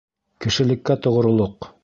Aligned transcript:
Кешелеккә 0.45 0.97
тоғролоҡ 1.05 1.71